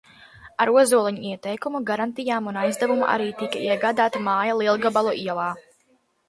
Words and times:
Ar 0.63 0.69
Ozoliņa 0.77 1.27
ieteikumu, 1.31 1.81
garantijām 1.89 2.49
un 2.53 2.57
aizdevumu 2.61 3.05
arī 3.17 3.29
tika 3.43 3.63
iegādāta 3.67 4.23
māja 4.31 4.57
Lielgabalu 4.63 5.15
ielā. 5.29 5.47